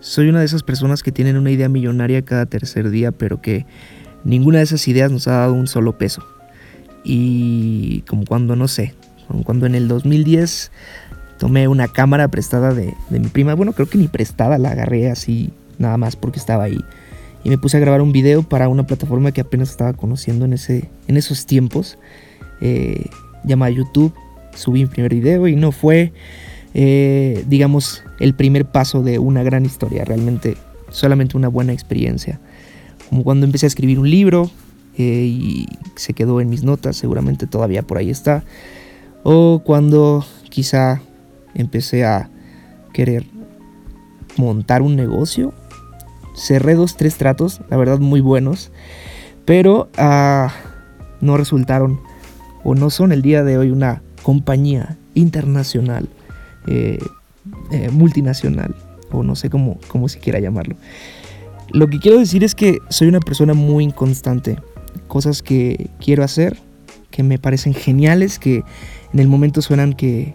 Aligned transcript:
soy 0.00 0.28
una 0.28 0.40
de 0.40 0.46
esas 0.46 0.62
personas 0.62 1.02
que 1.02 1.12
tienen 1.12 1.36
una 1.36 1.50
idea 1.50 1.68
millonaria 1.68 2.22
cada 2.22 2.46
tercer 2.46 2.90
día, 2.90 3.12
pero 3.12 3.40
que 3.40 3.66
ninguna 4.24 4.58
de 4.58 4.64
esas 4.64 4.86
ideas 4.88 5.10
nos 5.10 5.28
ha 5.28 5.32
dado 5.32 5.54
un 5.54 5.66
solo 5.66 5.98
peso. 5.98 6.22
Y 7.04 8.02
como 8.02 8.24
cuando, 8.24 8.56
no 8.56 8.68
sé, 8.68 8.94
como 9.26 9.44
cuando 9.44 9.66
en 9.66 9.74
el 9.74 9.88
2010 9.88 10.70
tomé 11.38 11.68
una 11.68 11.88
cámara 11.88 12.28
prestada 12.28 12.74
de, 12.74 12.94
mi 13.10 13.28
prima, 13.28 13.54
bueno, 13.54 13.72
creo 13.72 13.88
que 13.88 13.98
ni 13.98 14.08
prestada, 14.08 14.58
la 14.58 14.70
agarré 14.70 15.10
así 15.10 15.50
nada 15.78 15.96
más 15.96 16.16
porque 16.16 16.38
estaba 16.38 16.64
ahí. 16.64 16.80
Y 17.44 17.50
me 17.50 17.58
puse 17.58 17.76
a 17.76 17.80
grabar 17.80 18.02
un 18.02 18.12
video 18.12 18.42
para 18.42 18.68
una 18.68 18.86
plataforma 18.86 19.32
que 19.32 19.40
apenas 19.40 19.70
estaba 19.70 19.92
conociendo 19.92 20.44
en, 20.44 20.52
ese, 20.52 20.90
en 21.06 21.16
esos 21.16 21.46
tiempos, 21.46 21.98
eh, 22.60 23.06
llamada 23.44 23.70
YouTube. 23.70 24.12
Subí 24.54 24.80
mi 24.80 24.86
primer 24.86 25.14
video 25.14 25.46
y 25.46 25.54
no 25.54 25.70
fue, 25.70 26.12
eh, 26.74 27.44
digamos, 27.48 28.04
el 28.20 28.34
primer 28.34 28.66
paso 28.66 29.02
de 29.02 29.18
una 29.18 29.42
gran 29.42 29.64
historia, 29.64 30.04
realmente 30.04 30.56
solamente 30.90 31.36
una 31.36 31.48
buena 31.48 31.72
experiencia. 31.72 32.40
Como 33.08 33.24
cuando 33.24 33.46
empecé 33.46 33.66
a 33.66 33.68
escribir 33.68 33.98
un 33.98 34.10
libro 34.10 34.50
eh, 34.96 35.26
y 35.26 35.66
se 35.96 36.12
quedó 36.12 36.40
en 36.40 36.48
mis 36.48 36.62
notas, 36.62 36.96
seguramente 36.96 37.46
todavía 37.46 37.82
por 37.82 37.98
ahí 37.98 38.10
está. 38.10 38.44
O 39.22 39.62
cuando 39.64 40.24
quizá 40.50 41.00
empecé 41.54 42.04
a 42.04 42.30
querer 42.92 43.24
montar 44.36 44.82
un 44.82 44.96
negocio. 44.96 45.52
Cerré 46.34 46.74
dos, 46.74 46.96
tres 46.96 47.16
tratos, 47.16 47.60
la 47.68 47.76
verdad 47.76 47.98
muy 47.98 48.20
buenos, 48.20 48.70
pero 49.44 49.88
uh, 49.98 50.48
no 51.20 51.36
resultaron 51.36 52.00
o 52.62 52.74
no 52.74 52.90
son 52.90 53.12
el 53.12 53.22
día 53.22 53.42
de 53.42 53.58
hoy 53.58 53.70
una 53.70 54.02
compañía 54.22 54.98
internacional, 55.14 56.08
eh, 56.70 56.98
eh, 57.70 57.88
multinacional, 57.90 58.74
o 59.10 59.22
no 59.22 59.34
sé 59.34 59.48
cómo, 59.48 59.78
cómo 59.88 60.08
se 60.08 60.18
quiera 60.18 60.38
llamarlo. 60.38 60.76
Lo 61.70 61.88
que 61.88 61.98
quiero 61.98 62.18
decir 62.18 62.44
es 62.44 62.54
que 62.54 62.78
soy 62.90 63.08
una 63.08 63.20
persona 63.20 63.54
muy 63.54 63.84
inconstante. 63.84 64.58
Cosas 65.06 65.42
que 65.42 65.88
quiero 65.98 66.24
hacer, 66.24 66.58
que 67.10 67.22
me 67.22 67.38
parecen 67.38 67.72
geniales, 67.72 68.38
que 68.38 68.64
en 69.14 69.20
el 69.20 69.28
momento 69.28 69.62
suenan 69.62 69.94
que, 69.94 70.34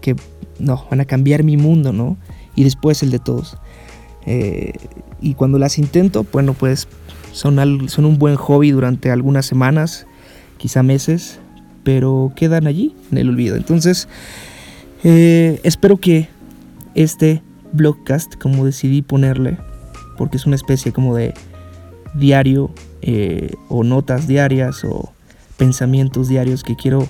que 0.00 0.14
no, 0.60 0.86
van 0.88 1.00
a 1.00 1.04
cambiar 1.06 1.42
mi 1.42 1.56
mundo, 1.56 1.92
¿no? 1.92 2.16
Y 2.54 2.62
después 2.62 3.02
el 3.02 3.10
de 3.10 3.18
todos. 3.18 3.56
Eh, 4.26 4.74
y 5.20 5.34
cuando 5.34 5.58
las 5.58 5.76
intento, 5.78 6.24
bueno, 6.32 6.54
pues 6.54 6.86
son, 7.32 7.88
son 7.88 8.04
un 8.04 8.18
buen 8.18 8.36
hobby 8.36 8.70
durante 8.70 9.10
algunas 9.10 9.44
semanas, 9.44 10.06
quizá 10.56 10.84
meses, 10.84 11.40
pero 11.82 12.32
quedan 12.36 12.68
allí 12.68 12.94
en 13.10 13.18
el 13.18 13.28
olvido. 13.28 13.56
Entonces, 13.56 14.08
eh, 15.04 15.60
espero 15.62 15.98
que 15.98 16.28
este 16.94 17.42
blogcast, 17.72 18.36
como 18.36 18.64
decidí 18.64 19.02
ponerle, 19.02 19.58
porque 20.16 20.36
es 20.36 20.46
una 20.46 20.56
especie 20.56 20.92
como 20.92 21.14
de 21.14 21.34
diario 22.14 22.70
eh, 23.02 23.52
o 23.68 23.84
notas 23.84 24.26
diarias 24.26 24.84
o 24.84 25.12
pensamientos 25.56 26.28
diarios 26.28 26.62
que 26.62 26.76
quiero 26.76 27.06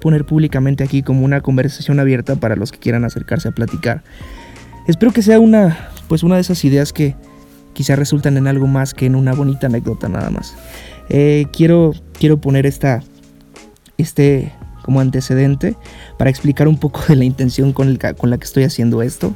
poner 0.00 0.24
públicamente 0.24 0.84
aquí 0.84 1.02
como 1.02 1.24
una 1.24 1.40
conversación 1.40 2.00
abierta 2.00 2.36
para 2.36 2.56
los 2.56 2.70
que 2.70 2.78
quieran 2.78 3.04
acercarse 3.04 3.48
a 3.48 3.52
platicar. 3.52 4.02
Espero 4.86 5.12
que 5.12 5.22
sea 5.22 5.40
una, 5.40 5.90
pues 6.08 6.22
una 6.22 6.36
de 6.36 6.42
esas 6.42 6.64
ideas 6.64 6.92
que 6.92 7.16
quizá 7.72 7.96
resultan 7.96 8.36
en 8.36 8.46
algo 8.46 8.66
más 8.66 8.94
que 8.94 9.06
en 9.06 9.14
una 9.14 9.34
bonita 9.34 9.66
anécdota 9.66 10.08
nada 10.08 10.30
más. 10.30 10.54
Eh, 11.08 11.46
quiero, 11.52 11.92
quiero 12.18 12.40
poner 12.40 12.66
esta, 12.66 13.02
este 13.96 14.52
como 14.88 15.00
antecedente 15.00 15.76
para 16.16 16.30
explicar 16.30 16.66
un 16.66 16.78
poco 16.78 17.02
de 17.08 17.14
la 17.14 17.24
intención 17.24 17.74
con, 17.74 17.98
la 17.98 18.38
que 18.38 18.44
estoy 18.44 18.64
haciendo 18.64 19.02
esto. 19.02 19.34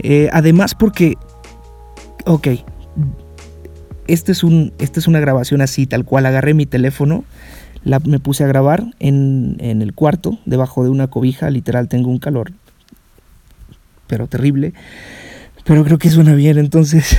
Eh, 0.00 0.28
además 0.32 0.74
porque, 0.74 1.14
ok, 2.26 2.48
este 4.08 4.32
es, 4.32 4.42
un, 4.42 4.72
esta 4.80 4.98
es 4.98 5.06
una 5.06 5.20
grabación 5.20 5.60
así, 5.60 5.86
tal 5.86 6.04
cual, 6.04 6.26
agarré 6.26 6.52
mi 6.52 6.66
teléfono 6.66 7.22
me 7.84 8.18
puse 8.18 8.42
a 8.42 8.48
grabar 8.48 8.86
en, 8.98 9.56
el 9.60 9.94
cuarto, 9.94 10.40
debajo 10.46 10.82
de 10.82 10.90
una 10.90 11.06
cobija, 11.06 11.48
literal 11.48 11.86
tengo 11.86 12.10
un 12.10 12.18
calor, 12.18 12.50
pero 14.08 14.26
terrible, 14.26 14.74
pero 15.64 15.84
creo 15.84 15.98
que 15.98 16.10
suena 16.10 16.34
bien, 16.34 16.58
entonces 16.58 17.16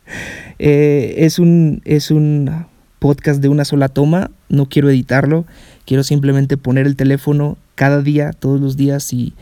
eh, 0.58 1.14
es, 1.16 1.38
un, 1.38 1.80
es 1.86 2.10
un 2.10 2.66
podcast 3.00 3.40
de 3.40 3.48
una 3.48 3.64
sola 3.64 3.88
toma, 3.88 4.30
no 4.48 4.66
quiero 4.66 4.88
editarlo, 4.90 5.46
quiero 5.86 6.04
simplemente 6.04 6.56
poner 6.56 6.86
el 6.86 6.94
teléfono 6.94 7.58
cada 7.74 8.02
día, 8.02 8.32
todos 8.32 8.60
los 8.60 8.76
días 8.76 9.12
y 9.12 9.32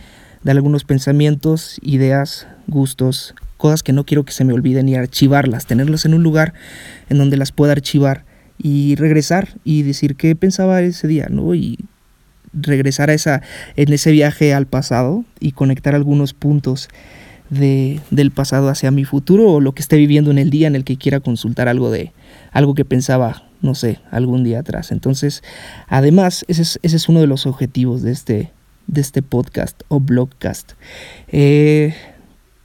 dar 0.43 0.57
algunos 0.57 0.85
pensamientos, 0.85 1.79
ideas, 1.83 2.47
gustos, 2.69 3.35
cosas 3.59 3.83
que 3.83 3.93
no 3.93 4.05
quiero 4.05 4.25
que 4.25 4.33
se 4.33 4.45
me 4.45 4.55
olviden 4.55 4.89
y 4.89 4.95
archivarlas, 4.95 5.67
tenerlas 5.67 6.07
en 6.07 6.15
un 6.15 6.23
lugar 6.23 6.55
en 7.11 7.19
donde 7.19 7.37
las 7.37 7.53
pueda 7.53 7.73
archivar 7.73 8.25
y 8.57 8.95
regresar 8.95 9.49
y 9.65 9.83
decir 9.83 10.15
qué 10.15 10.35
pensaba 10.37 10.81
ese 10.81 11.09
día, 11.09 11.27
¿no? 11.29 11.55
Y 11.55 11.79
regresar 12.53 13.11
a 13.11 13.15
esa, 13.15 13.43
en 13.77 13.93
ese 13.93 14.13
viaje 14.13 14.55
al 14.55 14.67
pasado 14.67 15.25
y 15.41 15.53
conectar 15.53 15.95
algunos 15.95 16.33
puntos 16.33 16.89
de, 17.51 18.01
del 18.11 18.31
pasado 18.31 18.69
hacia 18.69 18.91
mi 18.91 19.05
futuro 19.05 19.51
o 19.53 19.61
lo 19.61 19.73
que 19.73 19.83
esté 19.83 19.97
viviendo 19.97 20.31
en 20.31 20.39
el 20.39 20.51
día 20.51 20.67
en 20.67 20.77
el 20.77 20.85
que 20.85 20.97
quiera 20.97 21.21
consultar 21.21 21.69
algo 21.69 21.91
de 21.91 22.13
algo 22.53 22.75
que 22.75 22.85
pensaba, 22.85 23.45
no 23.63 23.75
sé, 23.75 24.01
algún 24.11 24.45
día 24.45 24.61
atrás. 24.61 24.91
Entonces, 24.93 25.43
además, 25.87 26.45
ese 26.49 26.63
es, 26.63 26.81
ese 26.83 26.97
es 26.97 27.09
uno 27.09 27.21
de 27.21 27.27
los 27.27 27.47
objetivos 27.47 28.03
de 28.03 28.13
este, 28.13 28.53
de 28.87 29.01
este 29.01 29.23
podcast 29.23 29.83
o 29.89 30.01
blogcast. 30.01 30.73
Eh, 31.29 31.95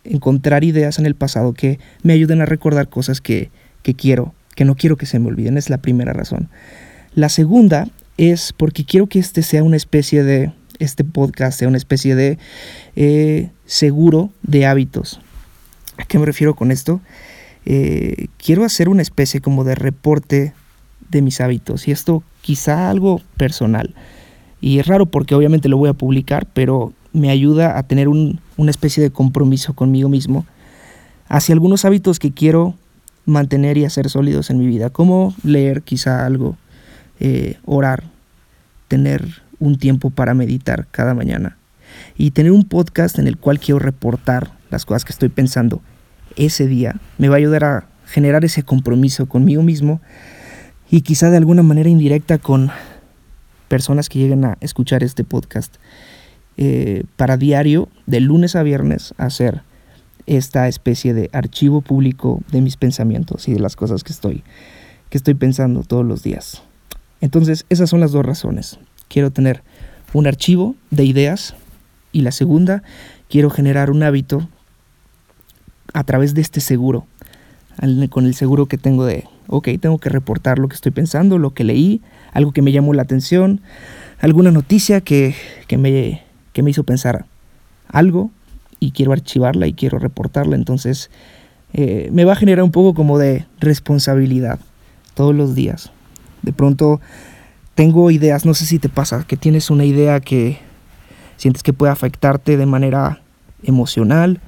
encontrar 0.03 0.63
ideas 0.63 0.99
en 0.99 1.05
el 1.05 1.15
pasado 1.15 1.53
que 1.53 1.79
me 2.01 2.13
ayuden 2.13 2.41
a 2.41 2.45
recordar 2.45 2.89
cosas 2.89 3.21
que, 3.21 3.51
que 3.81 3.93
quiero 3.93 4.33
que 4.55 4.65
no 4.65 4.75
quiero 4.75 4.97
que 4.97 5.05
se 5.05 5.19
me 5.19 5.27
olviden, 5.27 5.57
es 5.57 5.69
la 5.69 5.79
primera 5.79 6.13
razón. 6.13 6.49
La 7.15 7.29
segunda 7.29 7.87
es 8.17 8.53
porque 8.53 8.85
quiero 8.85 9.07
que 9.07 9.19
este 9.19 9.43
sea 9.43 9.63
una 9.63 9.77
especie 9.77 10.23
de, 10.23 10.51
este 10.79 11.03
podcast 11.03 11.59
sea 11.59 11.67
una 11.67 11.77
especie 11.77 12.15
de 12.15 12.37
eh, 12.95 13.51
seguro 13.73 14.29
de 14.43 14.67
hábitos. 14.67 15.19
¿A 15.97 16.05
qué 16.05 16.19
me 16.19 16.27
refiero 16.27 16.53
con 16.53 16.69
esto? 16.69 17.01
Eh, 17.65 18.27
quiero 18.37 18.65
hacer 18.65 18.87
una 18.87 19.01
especie 19.01 19.41
como 19.41 19.63
de 19.63 19.73
reporte 19.73 20.53
de 21.09 21.21
mis 21.23 21.41
hábitos 21.41 21.87
y 21.87 21.91
esto 21.91 22.21
quizá 22.41 22.91
algo 22.91 23.19
personal. 23.35 23.95
Y 24.61 24.77
es 24.77 24.85
raro 24.85 25.07
porque 25.07 25.33
obviamente 25.33 25.69
lo 25.69 25.77
voy 25.77 25.89
a 25.89 25.93
publicar, 25.93 26.45
pero 26.53 26.93
me 27.13 27.31
ayuda 27.31 27.79
a 27.79 27.81
tener 27.81 28.09
una 28.09 28.69
especie 28.71 29.01
de 29.01 29.09
compromiso 29.09 29.73
conmigo 29.73 30.07
mismo 30.07 30.45
hacia 31.27 31.53
algunos 31.53 31.83
hábitos 31.83 32.19
que 32.19 32.31
quiero 32.31 32.75
mantener 33.25 33.79
y 33.79 33.85
hacer 33.85 34.07
sólidos 34.07 34.51
en 34.51 34.59
mi 34.59 34.67
vida, 34.67 34.91
como 34.91 35.33
leer 35.43 35.81
quizá 35.81 36.27
algo, 36.27 36.57
eh, 37.19 37.57
orar, 37.65 38.03
tener 38.87 39.41
un 39.57 39.79
tiempo 39.79 40.11
para 40.11 40.35
meditar 40.35 40.85
cada 40.91 41.15
mañana 41.15 41.57
y 42.17 42.31
tener 42.31 42.51
un 42.51 42.65
podcast 42.65 43.19
en 43.19 43.27
el 43.27 43.37
cual 43.37 43.59
quiero 43.59 43.79
reportar 43.79 44.51
las 44.69 44.85
cosas 44.85 45.05
que 45.05 45.11
estoy 45.11 45.29
pensando 45.29 45.81
ese 46.35 46.67
día, 46.67 46.95
me 47.17 47.29
va 47.29 47.35
a 47.35 47.37
ayudar 47.37 47.63
a 47.63 47.87
generar 48.05 48.45
ese 48.45 48.63
compromiso 48.63 49.27
conmigo 49.27 49.63
mismo 49.63 50.01
y 50.89 51.01
quizá 51.01 51.29
de 51.29 51.37
alguna 51.37 51.63
manera 51.63 51.89
indirecta 51.89 52.37
con 52.37 52.71
personas 53.67 54.09
que 54.09 54.19
lleguen 54.19 54.45
a 54.45 54.57
escuchar 54.61 55.03
este 55.03 55.23
podcast 55.23 55.75
eh, 56.57 57.05
para 57.15 57.37
diario, 57.37 57.89
de 58.05 58.19
lunes 58.19 58.55
a 58.55 58.61
viernes, 58.61 59.15
hacer 59.17 59.63
esta 60.27 60.67
especie 60.67 61.13
de 61.13 61.29
archivo 61.33 61.81
público 61.81 62.41
de 62.51 62.61
mis 62.61 62.77
pensamientos 62.77 63.47
y 63.47 63.53
de 63.53 63.59
las 63.59 63.75
cosas 63.75 64.03
que 64.03 64.13
estoy, 64.13 64.43
que 65.09 65.17
estoy 65.17 65.33
pensando 65.33 65.83
todos 65.83 66.05
los 66.05 66.21
días. 66.23 66.61
Entonces, 67.21 67.65
esas 67.69 67.89
son 67.89 67.99
las 67.99 68.11
dos 68.11 68.25
razones. 68.25 68.79
Quiero 69.07 69.31
tener 69.31 69.63
un 70.13 70.27
archivo 70.27 70.75
de 70.91 71.05
ideas 71.05 71.55
y 72.13 72.21
la 72.21 72.31
segunda, 72.31 72.83
quiero 73.29 73.49
generar 73.49 73.91
un 73.91 74.03
hábito 74.03 74.47
a 75.93 76.03
través 76.05 76.33
de 76.33 76.41
este 76.41 76.61
seguro, 76.61 77.05
con 78.09 78.25
el 78.25 78.35
seguro 78.35 78.67
que 78.67 78.77
tengo 78.77 79.03
de, 79.03 79.25
ok, 79.47 79.69
tengo 79.81 79.97
que 79.97 80.09
reportar 80.09 80.59
lo 80.59 80.69
que 80.69 80.75
estoy 80.75 80.91
pensando, 80.91 81.37
lo 81.37 81.53
que 81.53 81.65
leí, 81.65 82.01
algo 82.31 82.53
que 82.53 82.61
me 82.61 82.71
llamó 82.71 82.93
la 82.93 83.01
atención, 83.01 83.59
alguna 84.19 84.51
noticia 84.51 85.01
que, 85.01 85.35
que, 85.67 85.77
me, 85.77 86.23
que 86.53 86.63
me 86.63 86.69
hizo 86.69 86.83
pensar 86.83 87.25
algo 87.89 88.31
y 88.79 88.91
quiero 88.91 89.11
archivarla 89.11 89.67
y 89.67 89.73
quiero 89.73 89.99
reportarla. 89.99 90.55
Entonces 90.55 91.09
eh, 91.73 92.09
me 92.11 92.25
va 92.25 92.33
a 92.33 92.37
generar 92.37 92.63
un 92.63 92.71
poco 92.71 92.93
como 92.93 93.17
de 93.17 93.45
responsabilidad 93.59 94.59
todos 95.15 95.35
los 95.35 95.55
días. 95.55 95.91
De 96.41 96.53
pronto 96.53 97.01
tengo 97.75 98.11
ideas, 98.11 98.45
no 98.45 98.53
sé 98.53 98.65
si 98.65 98.79
te 98.79 98.89
pasa, 98.89 99.25
que 99.27 99.37
tienes 99.37 99.69
una 99.69 99.85
idea 99.85 100.19
que 100.19 100.59
sientes 101.37 101.63
que 101.63 101.73
puede 101.73 101.91
afectarte 101.91 102.57
de 102.57 102.65
manera 102.65 103.21
emocional, 103.63 104.39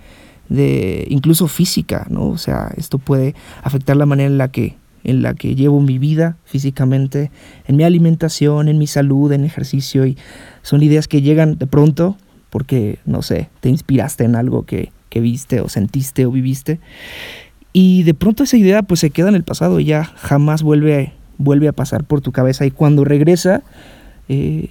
de 0.50 1.06
incluso 1.10 1.48
física, 1.48 2.06
¿no? 2.10 2.28
O 2.28 2.38
sea, 2.38 2.72
esto 2.78 3.00
puede 3.00 3.36
afectar 3.64 3.98
la 3.98 4.06
manera 4.06 4.28
en 4.28 4.38
la 4.38 4.50
que 4.50 4.78
en 5.06 5.22
la 5.22 5.36
que 5.36 5.54
llevo 5.54 5.82
mi 5.82 6.00
vida 6.00 6.36
físicamente, 6.46 7.30
en 7.68 7.76
mi 7.78 7.84
alimentación, 7.84 8.68
en 8.68 8.80
mi 8.80 8.88
salud, 8.88 9.32
en 9.32 9.46
ejercicio 9.46 10.08
y 10.08 10.18
son 10.64 10.82
ideas 10.82 11.08
que 11.08 11.22
llegan 11.22 11.60
de 11.60 11.68
pronto 11.68 12.18
porque, 12.50 12.98
no 13.06 13.22
sé, 13.22 13.50
te 13.60 13.70
inspiraste 13.70 14.24
en 14.24 14.36
algo 14.36 14.64
que, 14.64 14.92
que 15.10 15.20
viste 15.20 15.62
o 15.62 15.70
sentiste 15.70 16.26
o 16.26 16.32
viviste. 16.32 16.80
Y 17.72 18.04
de 18.04 18.14
pronto 18.16 18.44
esa 18.44 18.58
idea 18.58 18.82
pues 18.82 19.00
se 19.00 19.12
queda 19.12 19.30
en 19.30 19.36
el 19.36 19.44
pasado 19.44 19.80
y 19.80 19.86
ya 19.86 20.06
jamás 20.06 20.64
vuelve, 20.64 21.14
vuelve 21.38 21.68
a 21.68 21.74
pasar 21.74 22.04
por 22.04 22.22
tu 22.22 22.32
cabeza. 22.32 22.66
Y 22.66 22.72
cuando 22.72 23.04
regresa 23.04 23.62
eh, 24.28 24.70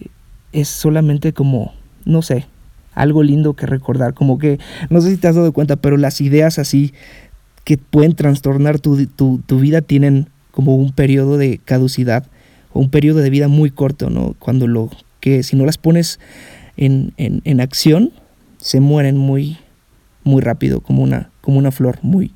es 0.52 0.68
solamente 0.68 1.32
como, 1.32 1.74
no 2.04 2.22
sé, 2.22 2.46
algo 2.94 3.22
lindo 3.22 3.54
que 3.54 3.66
recordar. 3.66 4.14
Como 4.14 4.38
que, 4.38 4.58
no 4.90 5.00
sé 5.00 5.10
si 5.10 5.16
te 5.16 5.28
has 5.28 5.36
dado 5.36 5.52
cuenta, 5.52 5.76
pero 5.76 5.96
las 5.96 6.20
ideas 6.20 6.58
así 6.58 6.94
que 7.64 7.78
pueden 7.78 8.14
trastornar 8.14 8.78
tu, 8.78 9.06
tu 9.06 9.58
vida 9.58 9.80
tienen 9.80 10.28
como 10.50 10.76
un 10.76 10.92
periodo 10.92 11.36
de 11.36 11.58
caducidad 11.64 12.26
o 12.72 12.80
un 12.80 12.90
periodo 12.90 13.20
de 13.20 13.30
vida 13.30 13.48
muy 13.48 13.70
corto, 13.70 14.10
¿no? 14.10 14.34
Cuando 14.38 14.66
lo 14.66 14.90
que 15.20 15.42
si 15.42 15.56
no 15.56 15.64
las 15.64 15.78
pones 15.78 16.20
en, 16.76 17.12
en, 17.16 17.60
acción, 17.60 18.12
se 18.58 18.80
mueren 18.80 19.16
muy, 19.16 19.58
muy 20.22 20.42
rápido, 20.42 20.80
como 20.80 21.02
una, 21.02 21.30
como 21.40 21.58
una 21.58 21.70
flor 21.70 21.98
muy, 22.02 22.32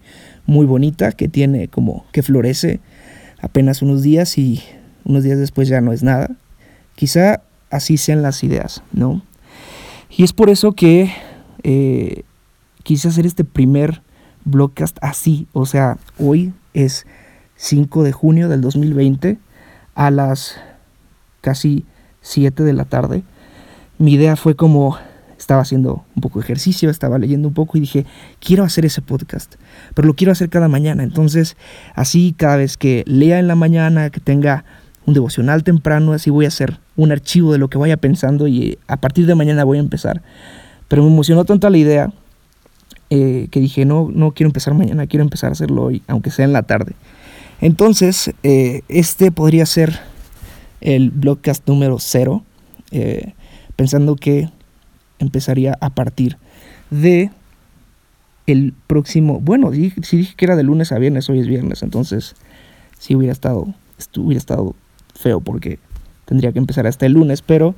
muy 0.47 0.65
bonita 0.65 1.13
que 1.13 1.29
tiene 1.29 1.69
como 1.69 2.07
que 2.13 2.23
florece 2.23 2.81
apenas 3.41 3.83
unos 3.83 4.03
días 4.03 4.39
y 4.39 4.63
unos 5.05 5.25
días 5.25 5.39
después 5.39 5.69
ya 5.69 5.81
no 5.81 5.93
es 5.93 6.03
nada. 6.03 6.31
Quizá 6.95 7.43
así 7.71 7.97
sean 7.97 8.23
las 8.23 8.43
ideas, 8.43 8.83
¿no? 8.93 9.23
Y 10.11 10.25
es 10.25 10.33
por 10.33 10.51
eso 10.51 10.73
que 10.73 11.13
eh, 11.63 12.25
quise 12.83 13.09
hacer 13.09 13.27
este 13.27 13.45
primer 13.45 14.03
blogcast 14.45 14.97
así, 15.03 15.47
o 15.53 15.67
sea, 15.67 15.99
hoy 16.19 16.53
es 16.73 17.07
5 17.57 18.03
de 18.03 18.13
junio 18.13 18.49
del 18.49 18.61
2020 18.61 19.39
a 19.95 20.11
las 20.11 20.57
casi 21.41 21.85
7 22.23 22.63
de 22.63 22.73
la 22.73 22.85
tarde. 22.85 23.23
Mi 23.99 24.15
idea 24.15 24.37
fue 24.37 24.55
como 24.55 24.97
estaba 25.39 25.63
haciendo 25.63 26.05
un 26.15 26.23
poco 26.23 26.39
de 26.39 26.45
ejercicio, 26.45 26.91
estaba 26.91 27.19
leyendo 27.19 27.49
un 27.49 27.55
poco 27.55 27.79
y 27.79 27.81
dije, 27.81 28.07
quiero 28.41 28.65
hacer 28.65 28.85
ese 28.85 29.03
podcast, 29.03 29.55
pero 29.95 30.07
lo 30.07 30.15
quiero 30.15 30.33
hacer 30.33 30.49
cada 30.49 30.69
mañana. 30.69 31.03
Entonces, 31.03 31.57
así 31.95 32.35
cada 32.37 32.57
vez 32.57 32.77
que 32.77 33.05
lea 33.07 33.39
en 33.39 33.49
la 33.49 33.55
mañana, 33.55 34.11
que 34.11 34.21
tenga 34.21 34.65
un 35.09 35.15
devocional 35.15 35.65
temprano, 35.65 36.13
así 36.13 36.29
voy 36.29 36.45
a 36.45 36.49
hacer 36.49 36.79
un 36.95 37.13
archivo 37.13 37.53
de 37.53 37.59
lo 37.59 37.69
que 37.69 37.79
vaya 37.79 37.97
pensando 37.97 38.47
y 38.47 38.79
a 38.89 38.99
partir 38.99 39.25
de 39.25 39.35
mañana 39.35 39.65
voy 39.65 39.79
a 39.79 39.81
empezar. 39.81 40.21
Pero 40.87 41.03
me 41.03 41.09
emocionó 41.09 41.47
tanto 41.47 41.69
la 41.71 41.79
idea 41.79 42.13
eh, 43.09 43.49
que 43.51 43.59
dije, 43.59 43.87
no, 43.87 44.11
no 44.13 44.33
quiero 44.33 44.49
empezar 44.49 44.75
mañana, 44.75 45.07
quiero 45.07 45.23
empezar 45.23 45.49
a 45.49 45.53
hacerlo 45.53 45.85
hoy, 45.85 46.03
aunque 46.09 46.31
sea 46.31 46.45
en 46.45 46.53
la 46.53 46.63
tarde. 46.65 46.93
Entonces, 47.63 48.33
eh, 48.43 48.83
este 48.89 49.33
podría 49.33 49.65
ser 49.65 49.99
el 50.83 51.11
blogcast 51.11 51.67
número 51.67 51.99
cero, 51.99 52.45
eh, 52.91 53.33
pensando 53.77 54.15
que 54.15 54.51
empezaría 55.19 55.79
a 55.81 55.89
partir 55.89 56.37
de 56.91 57.31
el 58.47 58.75
próximo, 58.87 59.41
bueno, 59.41 59.73
si 59.73 60.17
dije 60.19 60.35
que 60.37 60.45
era 60.45 60.57
de 60.57 60.65
lunes 60.65 60.93
a 60.93 60.99
viernes, 60.99 61.31
hoy 61.31 61.41
es 61.41 61.47
viernes, 61.47 61.83
entonces 61.83 62.35
sí 62.99 63.15
hubiera 63.15 63.33
estado, 63.33 63.75
hubiera 64.17 64.39
estado 64.39 64.75
feo 65.19 65.41
porque 65.41 65.79
tendría 66.25 66.53
que 66.53 66.59
empezar 66.59 66.87
hasta 66.87 67.07
el 67.07 67.13
lunes, 67.13 67.43
pero 67.43 67.75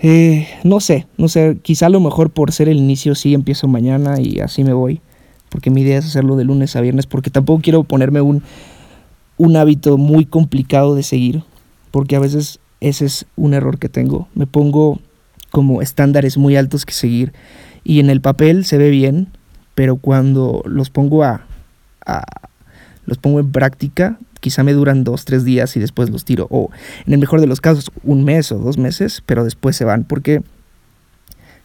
eh, 0.00 0.48
no 0.64 0.80
sé, 0.80 1.06
no 1.16 1.28
sé, 1.28 1.58
quizá 1.62 1.86
a 1.86 1.90
lo 1.90 2.00
mejor 2.00 2.30
por 2.30 2.52
ser 2.52 2.68
el 2.68 2.78
inicio 2.78 3.14
sí 3.14 3.34
empiezo 3.34 3.68
mañana 3.68 4.20
y 4.20 4.40
así 4.40 4.64
me 4.64 4.72
voy, 4.72 5.00
porque 5.48 5.70
mi 5.70 5.82
idea 5.82 5.98
es 5.98 6.06
hacerlo 6.06 6.36
de 6.36 6.44
lunes 6.44 6.74
a 6.76 6.80
viernes, 6.80 7.06
porque 7.06 7.30
tampoco 7.30 7.62
quiero 7.62 7.84
ponerme 7.84 8.20
un 8.20 8.42
un 9.36 9.56
hábito 9.56 9.98
muy 9.98 10.24
complicado 10.24 10.94
de 10.94 11.02
seguir, 11.02 11.42
porque 11.90 12.14
a 12.14 12.20
veces 12.20 12.60
ese 12.80 13.06
es 13.06 13.26
un 13.36 13.54
error 13.54 13.78
que 13.78 13.88
tengo. 13.88 14.28
Me 14.34 14.46
pongo 14.46 15.00
como 15.50 15.82
estándares 15.82 16.38
muy 16.38 16.56
altos 16.56 16.86
que 16.86 16.92
seguir 16.92 17.32
y 17.84 17.98
en 17.98 18.08
el 18.08 18.20
papel 18.20 18.64
se 18.64 18.78
ve 18.78 18.90
bien, 18.90 19.28
pero 19.74 19.96
cuando 19.96 20.62
los 20.64 20.90
pongo 20.90 21.24
a, 21.24 21.44
los 23.04 23.18
pongo 23.18 23.40
en 23.40 23.50
práctica, 23.50 24.18
quizá 24.42 24.64
me 24.64 24.72
duran 24.74 25.04
dos, 25.04 25.24
tres 25.24 25.44
días 25.44 25.76
y 25.76 25.80
después 25.80 26.10
los 26.10 26.26
tiro. 26.26 26.48
O 26.50 26.70
en 27.06 27.14
el 27.14 27.18
mejor 27.20 27.40
de 27.40 27.46
los 27.46 27.60
casos, 27.60 27.90
un 28.02 28.24
mes 28.24 28.50
o 28.52 28.58
dos 28.58 28.76
meses, 28.76 29.22
pero 29.24 29.44
después 29.44 29.76
se 29.76 29.84
van. 29.84 30.04
Porque 30.04 30.42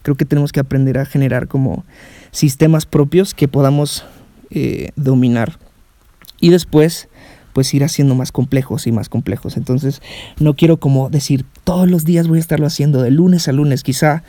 creo 0.02 0.16
que 0.16 0.24
tenemos 0.24 0.52
que 0.52 0.60
aprender 0.60 0.96
a 0.96 1.04
generar 1.04 1.48
como 1.48 1.84
sistemas 2.30 2.86
propios 2.86 3.34
que 3.34 3.48
podamos 3.48 4.04
eh, 4.50 4.90
dominar. 4.96 5.58
Y 6.40 6.50
después 6.50 7.08
pues 7.52 7.74
ir 7.74 7.82
haciendo 7.82 8.14
más 8.14 8.30
complejos 8.30 8.86
y 8.86 8.92
más 8.92 9.08
complejos. 9.08 9.56
Entonces 9.56 10.00
no 10.38 10.54
quiero 10.54 10.76
como 10.76 11.10
decir 11.10 11.44
todos 11.64 11.90
los 11.90 12.04
días 12.04 12.28
voy 12.28 12.38
a 12.38 12.40
estarlo 12.40 12.66
haciendo 12.66 13.02
de 13.02 13.10
lunes 13.10 13.48
a 13.48 13.52
lunes. 13.52 13.82
Quizá 13.82 14.22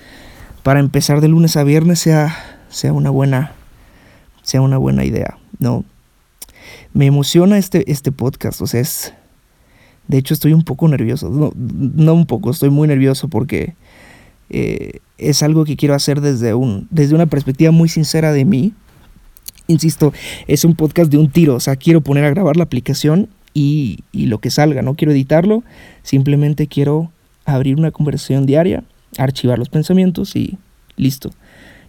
para 0.63 0.80
empezar 0.80 1.22
de 1.22 1.28
lunes 1.28 1.56
a 1.56 1.63
viernes 1.63 2.00
sea, 2.00 2.36
sea 2.69 2.92
una 2.92 3.12
buena 3.12 3.54
sea 4.42 4.62
una 4.62 4.80
buena 4.80 5.06
idea. 5.06 5.38
No. 5.60 5.86
Me 6.94 7.06
emociona 7.06 7.57
este, 7.57 7.92
este 7.92 8.12
podcast. 8.12 8.62
O 8.62 8.68
sea, 8.68 8.81
es. 8.81 9.13
De 10.07 10.18
hecho, 10.18 10.33
estoy 10.33 10.54
un 10.54 10.63
poco 10.63 10.88
nervioso. 10.88 11.30
No, 11.30 11.51
no 11.56 12.13
un 12.13 12.25
poco, 12.25 12.50
estoy 12.50 12.71
muy 12.71 12.88
nervioso 12.88 13.27
porque 13.27 13.75
eh, 14.50 15.00
es 15.18 15.44
algo 15.44 15.66
que 15.66 15.75
quiero 15.75 15.94
hacer 15.94 16.21
desde, 16.21 16.56
un, 16.56 16.88
desde 16.89 17.13
una 17.13 17.27
perspectiva 17.27 17.71
muy 17.71 17.89
sincera 17.89 18.31
de 18.31 18.45
mí 18.45 18.74
insisto, 19.69 20.13
es 20.48 20.66
un 20.66 20.75
podcast 20.75 21.12
de 21.12 21.18
un 21.18 21.30
tiro, 21.30 21.56
o 21.56 21.60
sea, 21.60 21.75
quiero 21.75 22.01
poner 22.01 22.25
a 22.25 22.31
grabar 22.31 22.57
la 22.57 22.63
aplicación 22.63 23.30
y, 23.54 24.00
lo 24.13 24.39
que 24.39 24.50
salga, 24.50 24.81
no 24.81 24.95
quiero 24.95 25.12
editarlo, 25.12 25.63
simplemente 26.04 26.68
quiero 26.68 27.12
abrir 27.45 27.77
una 27.77 27.92
conversación 27.92 28.45
diaria, 28.45 28.83
archivar 29.18 29.57
los 29.57 29.69
pensamientos 29.69 30.36
y 30.36 30.57
listo. 30.98 31.31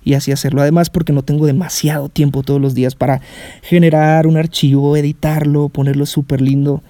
Y 0.03 0.15
así 0.15 0.33
hacerlo. 0.33 0.63
Además, 0.63 0.91
porque 0.91 1.13
no 1.13 1.23
tengo 1.23 1.47
demasiado 1.47 2.09
tiempo 2.09 2.43
todos 2.43 2.61
los 2.61 2.75
días 2.75 2.95
para 2.95 3.21
generar 3.63 4.27
un 4.27 4.37
archivo, 4.37 4.97
editarlo, 4.97 5.69
ponerlo 5.69 6.07
súper 6.07 6.41
lindo. 6.41 6.83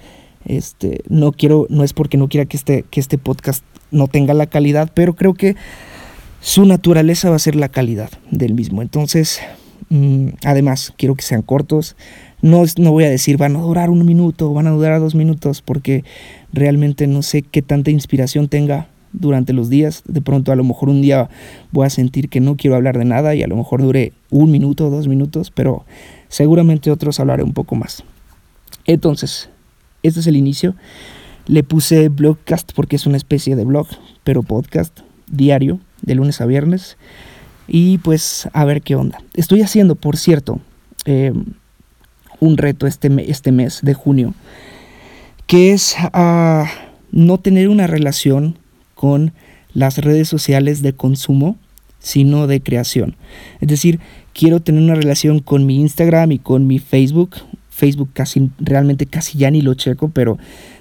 Este, 0.45 1.01
no 1.09 1.31
quiero, 1.31 1.67
no 1.69 1.83
es 1.83 1.93
porque 1.93 2.17
no 2.17 2.29
quiera 2.29 2.45
que 2.45 2.57
este, 2.57 2.83
que 2.89 2.99
este 2.99 3.17
podcast 3.17 3.63
no 3.91 4.07
tenga 4.07 4.33
la 4.33 4.47
calidad, 4.47 4.91
pero 4.93 5.15
creo 5.15 5.33
que 5.33 5.55
su 6.39 6.65
naturaleza 6.65 7.29
va 7.29 7.35
a 7.35 7.39
ser 7.39 7.55
la 7.55 7.69
calidad 7.69 8.09
del 8.31 8.53
mismo. 8.53 8.81
Entonces, 8.81 9.41
Mm, 9.91 10.29
además, 10.45 10.93
quiero 10.97 11.15
que 11.15 11.21
sean 11.21 11.41
cortos. 11.41 11.97
No, 12.41 12.63
no 12.77 12.91
voy 12.93 13.03
a 13.03 13.09
decir 13.09 13.35
van 13.35 13.57
a 13.57 13.59
durar 13.59 13.89
un 13.89 14.05
minuto, 14.05 14.53
van 14.53 14.67
a 14.67 14.71
durar 14.71 15.01
dos 15.01 15.15
minutos, 15.15 15.61
porque 15.61 16.05
realmente 16.53 17.07
no 17.07 17.21
sé 17.23 17.41
qué 17.41 17.61
tanta 17.61 17.91
inspiración 17.91 18.47
tenga 18.47 18.87
durante 19.13 19.53
los 19.53 19.69
días. 19.69 20.03
De 20.05 20.21
pronto 20.21 20.51
a 20.51 20.55
lo 20.55 20.63
mejor 20.63 20.89
un 20.89 21.01
día 21.01 21.29
voy 21.71 21.85
a 21.85 21.89
sentir 21.89 22.29
que 22.29 22.39
no 22.39 22.57
quiero 22.57 22.75
hablar 22.75 22.97
de 22.97 23.05
nada 23.05 23.35
y 23.35 23.43
a 23.43 23.47
lo 23.47 23.55
mejor 23.55 23.81
dure 23.81 24.13
un 24.29 24.51
minuto 24.51 24.89
dos 24.89 25.07
minutos, 25.07 25.51
pero 25.51 25.85
seguramente 26.27 26.91
otros 26.91 27.19
hablaré 27.19 27.43
un 27.43 27.53
poco 27.53 27.75
más. 27.75 28.03
Entonces, 28.85 29.49
este 30.03 30.19
es 30.19 30.27
el 30.27 30.35
inicio. 30.35 30.75
Le 31.47 31.63
puse 31.63 32.09
blogcast 32.09 32.71
porque 32.73 32.95
es 32.95 33.05
una 33.05 33.17
especie 33.17 33.55
de 33.55 33.65
blog, 33.65 33.87
pero 34.23 34.43
podcast 34.43 34.99
diario, 35.27 35.79
de 36.01 36.15
lunes 36.15 36.41
a 36.41 36.45
viernes. 36.45 36.97
Y 37.67 37.99
pues 37.99 38.49
a 38.53 38.65
ver 38.65 38.81
qué 38.81 38.95
onda. 38.95 39.19
Estoy 39.33 39.61
haciendo, 39.61 39.95
por 39.95 40.17
cierto, 40.17 40.59
eh, 41.05 41.33
un 42.39 42.57
reto 42.57 42.87
este, 42.87 43.09
este 43.31 43.51
mes 43.51 43.79
de 43.81 43.93
junio, 43.93 44.33
que 45.47 45.71
es 45.71 45.95
ah, 46.13 46.69
no 47.11 47.37
tener 47.37 47.69
una 47.69 47.87
relación 47.87 48.57
con 49.01 49.33
las 49.73 49.97
redes 49.97 50.29
sociales 50.29 50.83
de 50.83 50.93
consumo, 50.93 51.57
sino 51.97 52.45
de 52.45 52.61
creación. 52.61 53.15
Es 53.59 53.67
decir, 53.67 53.99
quiero 54.31 54.59
tener 54.59 54.83
una 54.83 54.93
relación 54.93 55.39
con 55.39 55.65
mi 55.65 55.77
Instagram 55.77 56.33
y 56.33 56.37
con 56.37 56.67
mi 56.67 56.77
Facebook. 56.77 57.37
Facebook 57.71 58.11
casi, 58.13 58.51
realmente 58.59 59.07
casi 59.07 59.39
ya 59.39 59.49
ni 59.49 59.63
lo 59.63 59.73
checo, 59.73 60.09
pero 60.09 60.37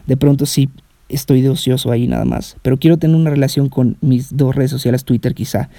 de 0.07 0.19
pronto 0.19 0.45
sí 0.45 0.69
estoy 1.09 1.41
de 1.41 1.49
ocioso 1.49 1.91
ahí 1.91 2.07
nada 2.07 2.27
más. 2.27 2.59
Pero 2.61 2.77
quiero 2.77 2.99
tener 2.99 3.17
una 3.17 3.31
relación 3.31 3.71
con 3.71 3.97
mis 4.03 4.37
dos 4.37 4.55
redes 4.55 4.71
sociales, 4.71 5.05
Twitter 5.05 5.35
quizá 5.35 5.71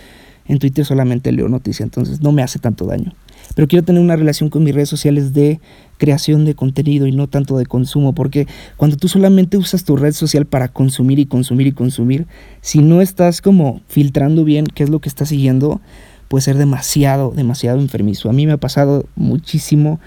en 0.48 0.58
Twitter 0.58 0.84
solamente 0.84 1.32
leo 1.32 1.48
noticias, 1.48 1.86
entonces 1.86 2.22
no 2.22 2.32
me 2.32 2.42
hace 2.42 2.58
tanto 2.58 2.88
daño. 2.88 3.14
Pero 3.56 3.68
quiero 3.68 3.86
tener 3.86 4.02
una 4.02 4.16
relación 4.16 4.50
con 4.50 4.64
mis 4.64 4.74
redes 4.74 4.90
sociales 4.90 5.34
de 5.34 5.60
creación 5.98 6.46
de 6.46 6.56
contenido 6.56 7.06
y 7.06 7.12
no 7.12 7.28
tanto 7.28 7.58
de 7.58 7.66
consumo, 7.66 8.14
porque 8.14 8.48
cuando 8.78 8.98
tú 8.98 9.08
solamente 9.08 9.58
usas 9.58 9.84
tu 9.84 9.96
red 9.96 10.14
social 10.14 10.46
para 10.46 10.68
consumir 10.68 11.20
y 11.20 11.26
consumir 11.26 11.68
y 11.68 11.72
consumir, 11.74 12.26
si 12.62 12.80
no 12.80 13.02
estás 13.02 13.42
como 13.42 13.82
filtrando 13.88 14.44
bien 14.44 14.66
qué 14.66 14.84
es 14.84 14.90
lo 14.90 15.00
que 15.00 15.10
estás 15.10 15.30
siguiendo, 15.30 15.80
puede 16.28 16.42
ser 16.42 16.58
demasiado, 16.58 17.32
demasiado 17.36 17.80
enfermizo. 17.80 18.30
A 18.30 18.34
mí 18.34 18.48
me 18.48 18.54
ha 18.54 18.58
pasado 18.58 19.06
muchísimo. 19.16 20.00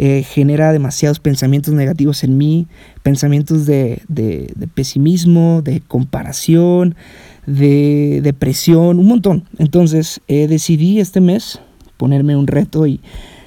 Eh, 0.00 0.22
genera 0.22 0.72
demasiados 0.72 1.18
pensamientos 1.18 1.74
negativos 1.74 2.22
en 2.22 2.38
mí, 2.38 2.68
pensamientos 3.02 3.66
de, 3.66 4.00
de, 4.06 4.52
de 4.54 4.68
pesimismo, 4.68 5.60
de 5.60 5.80
comparación, 5.80 6.94
de 7.46 8.20
depresión, 8.22 9.00
un 9.00 9.06
montón. 9.06 9.44
Entonces 9.58 10.20
eh, 10.28 10.46
decidí 10.46 11.00
este 11.00 11.20
mes 11.20 11.60
ponerme 11.98 12.36
un 12.36 12.46
reto 12.46 12.86
y 12.86 13.00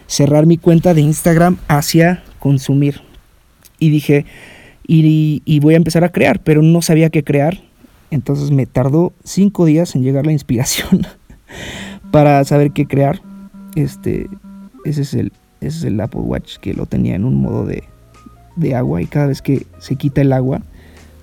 cerrar 0.05 0.45
mi 0.45 0.57
cuenta 0.57 0.93
de 0.93 1.01
Instagram 1.01 1.57
hacia 1.67 2.21
consumir. 2.37 3.01
Y 3.79 3.89
dije, 3.89 4.25
y, 4.85 5.59
voy 5.61 5.73
a 5.73 5.77
empezar 5.77 6.03
a 6.03 6.09
crear, 6.09 6.39
pero 6.43 6.61
no 6.61 6.81
sabía 6.81 7.09
qué 7.09 7.23
crear. 7.23 7.59
Entonces 8.11 8.51
me 8.51 8.65
tardó 8.65 9.13
cinco 9.23 9.65
días 9.65 9.95
en 9.95 10.03
llegar 10.03 10.25
la 10.25 10.33
inspiración 10.33 11.07
para 12.11 12.43
saber 12.43 12.71
qué 12.71 12.85
crear. 12.85 13.21
Este, 13.75 14.27
ese 14.83 15.01
es 15.03 15.13
el, 15.13 15.31
ese 15.61 15.77
es 15.77 15.83
el 15.85 15.99
Apple 15.99 16.21
Watch 16.21 16.57
que 16.57 16.73
lo 16.73 16.85
tenía 16.85 17.15
en 17.15 17.23
un 17.23 17.35
modo 17.35 17.65
de, 17.65 17.83
de 18.57 18.75
agua 18.75 19.01
y 19.01 19.05
cada 19.05 19.27
vez 19.27 19.41
que 19.41 19.65
se 19.79 19.95
quita 19.95 20.21
el 20.21 20.33
agua 20.33 20.61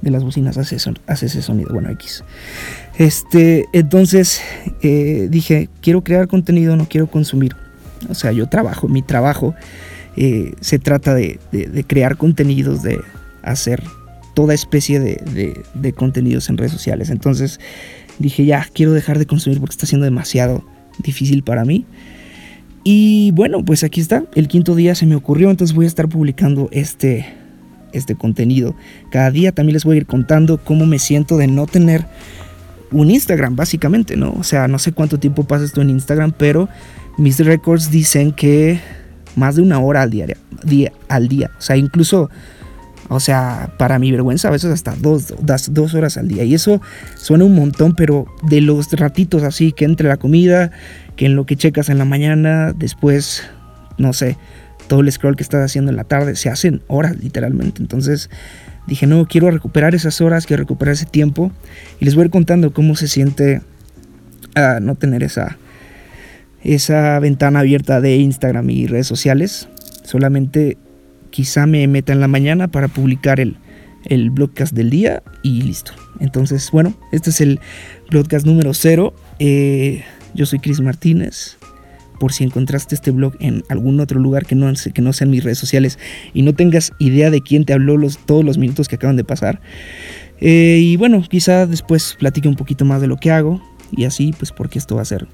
de 0.00 0.11
las 0.11 0.25
bocinas 0.25 0.56
hace, 0.56 0.76
hace 1.06 1.26
ese 1.26 1.42
sonido. 1.42 1.73
Bueno, 1.73 1.90
X. 1.90 2.25
Este, 2.99 3.67
entonces 3.73 4.43
eh, 4.83 5.28
dije, 5.31 5.69
quiero 5.81 6.02
crear 6.02 6.26
contenido, 6.26 6.76
no 6.76 6.88
quiero 6.88 7.07
consumir. 7.07 7.55
O 8.11 8.14
sea, 8.14 8.33
yo 8.33 8.49
trabajo, 8.49 8.88
mi 8.88 9.02
trabajo 9.02 9.55
eh, 10.17 10.55
se 10.61 10.81
trata 10.81 11.14
de, 11.14 11.38
crear 11.87 12.17
contenidos, 12.17 12.83
de 12.83 13.00
hacer 13.43 13.83
toda 14.35 14.52
especie 14.52 14.99
de, 14.99 15.62
de, 15.75 15.93
contenidos 15.93 16.49
en 16.49 16.59
redes 16.59 16.73
sociales. 16.73 17.11
Entonces 17.11 17.61
dije, 18.19 18.45
ya, 18.45 18.67
quiero 18.73 18.93
dejar 18.93 19.19
de 19.19 19.26
consumir 19.26 19.61
porque 19.61 19.75
está 19.75 19.87
siendo 19.87 20.05
demasiado 20.05 20.64
difícil 20.99 21.45
para 21.45 21.64
mí. 21.64 21.87
Y 22.83 23.31
bueno, 23.33 23.64
pues 23.64 23.85
aquí 23.85 24.00
está, 24.00 24.25
el 24.35 24.49
quinto 24.49 24.75
día 24.75 24.95
se 24.97 25.07
me 25.07 25.14
ocurrió, 25.14 25.50
entonces 25.50 25.75
voy 25.75 25.85
a 25.85 25.88
estar 25.88 26.09
publicando 26.09 26.69
este, 26.73 27.26
este 27.93 28.17
contenido. 28.17 28.75
Cada 29.11 29.31
día 29.31 29.52
también 29.52 29.75
les 29.75 29.85
voy 29.85 29.95
a 29.95 29.99
ir 29.99 30.07
contando 30.07 30.59
cómo 30.59 30.87
me 30.87 30.99
siento 30.99 31.37
de 31.37 31.47
no 31.47 31.67
tener 31.67 32.07
un 32.90 33.11
Instagram, 33.11 33.57
básicamente, 33.57 34.16
¿no? 34.16 34.33
O 34.33 34.42
sea, 34.42 34.68
no 34.68 34.78
sé 34.78 34.92
cuánto 34.92 35.18
tiempo 35.18 35.45
pasas 35.45 35.73
tú 35.73 35.80
en 35.80 35.90
Instagram, 35.90 36.33
pero 36.37 36.68
mis 37.16 37.38
records 37.45 37.90
dicen 37.90 38.33
que 38.33 38.80
más 39.37 39.57
de 39.57 39.62
una 39.62 39.78
hora 39.78 40.02
al 40.02 40.11
día, 40.11 40.26
día 40.64 40.92
al 41.09 41.28
día. 41.28 41.50
O 41.59 41.61
sea, 41.61 41.76
incluso, 41.76 42.30
o 43.09 43.21
sea, 43.21 43.75
para 43.78 43.99
mi 43.99 44.11
vergüenza, 44.11 44.49
a 44.49 44.50
veces 44.50 44.73
hasta 44.73 44.95
dos, 44.97 45.35
dos 45.71 45.95
horas 45.95 46.16
al 46.16 46.28
día. 46.28 46.45
Y 46.45 46.54
eso 46.54 46.80
suena 47.16 47.45
un 47.45 47.54
montón, 47.54 47.95
pero 47.95 48.26
de 48.42 48.61
los 48.61 48.90
ratitos 48.92 49.42
así, 49.42 49.73
que 49.73 49.85
entre 49.85 50.09
la 50.09 50.16
comida, 50.16 50.71
que 51.16 51.26
en 51.26 51.37
lo 51.37 51.47
que 51.47 51.57
checas 51.57 51.88
en 51.88 51.99
la 51.99 52.04
mañana, 52.04 52.73
después, 52.73 53.42
no 53.99 54.12
sé, 54.12 54.37
todo 54.88 55.00
el 55.00 55.12
scroll 55.12 55.37
que 55.37 55.42
estás 55.42 55.64
haciendo 55.64 55.90
en 55.90 55.97
la 55.97 56.04
tarde, 56.04 56.35
se 56.37 56.49
hacen 56.49 56.83
horas 56.87 57.16
literalmente. 57.18 57.83
Entonces 57.83 58.30
dije, 58.88 59.07
no, 59.07 59.26
quiero 59.26 59.50
recuperar 59.50 59.95
esas 59.95 60.21
horas, 60.21 60.47
quiero 60.47 60.62
recuperar 60.62 60.95
ese 60.95 61.07
tiempo. 61.07 61.52
Y 62.00 62.07
les 62.07 62.14
voy 62.14 62.23
a 62.23 62.25
ir 62.26 62.30
contando 62.30 62.73
cómo 62.73 62.97
se 62.97 63.07
siente 63.07 63.61
a 64.54 64.80
no 64.80 64.95
tener 64.97 65.23
esa, 65.23 65.59
esa 66.64 67.18
ventana 67.21 67.61
abierta 67.61 68.00
de 68.00 68.16
Instagram 68.16 68.71
y 68.71 68.87
redes 68.87 69.07
sociales. 69.07 69.68
Solamente 70.04 70.78
quizá 71.30 71.66
me 71.66 71.87
meta 71.87 72.12
en 72.12 72.21
la 72.21 72.28
mañana 72.28 72.68
para 72.68 72.88
publicar 72.88 73.40
el, 73.40 73.59
el 74.07 74.30
blogcast 74.30 74.75
del 74.75 74.90
día 74.90 75.23
y 75.42 75.62
listo. 75.62 75.92
Entonces, 76.18 76.71
bueno, 76.73 76.95
este 77.12 77.30
es 77.30 77.40
el 77.42 77.61
blogcast 78.11 78.47
número 78.47 78.73
0. 78.73 79.14
Eh, 79.38 80.02
yo 80.35 80.47
soy 80.47 80.59
Chris 80.61 80.80
Martínez 80.80 81.59
por 82.19 82.33
si 82.33 82.45
encontraste 82.45 82.95
este 82.95 83.11
blog 83.11 83.35
en 83.41 83.65
algún 83.69 84.01
otro 84.01 84.21
lugar 84.21 84.47
que 84.47 84.55
no, 84.55 84.73
que 84.93 85.03
no 85.03 85.13
sean 85.13 85.31
mis 85.31 85.45
redes 85.45 85.59
sociales 85.59 85.99
y 86.35 86.43
no 86.43 86.55
tengas 86.55 86.93
idea 86.99 87.31
de 87.31 87.41
quién 87.41 87.65
te 87.65 87.73
habló 87.73 87.97
los, 87.97 88.19
todos 88.19 88.45
los 88.45 88.59
minutos 88.59 88.89
que 88.89 88.97
acaban 88.97 89.17
de 89.17 89.25
pasar. 89.25 89.61
Eh, 90.41 90.79
y 90.81 90.97
bueno, 90.97 91.23
quizá 91.29 91.67
después 91.67 92.17
platique 92.19 92.49
un 92.49 92.57
poquito 92.57 92.85
más 92.85 93.01
de 93.01 93.07
lo 93.07 93.17
que 93.17 93.31
hago 93.31 93.63
y 93.93 94.05
así, 94.05 94.35
pues 94.37 94.53
porque 94.53 94.79
esto 94.79 94.97
va 94.97 95.03
a 95.03 95.07
ser 95.07 95.27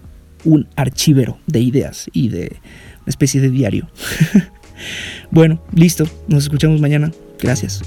un 0.45 0.69
archivero 0.76 1.38
de 1.47 1.61
ideas 1.61 2.09
y 2.12 2.29
de 2.29 2.57
una 3.03 3.09
especie 3.09 3.41
de 3.41 3.50
diario. 3.50 3.88
bueno, 5.31 5.61
listo, 5.73 6.07
nos 6.29 6.45
escuchamos 6.45 6.81
mañana. 6.81 7.12
Gracias. 7.41 7.83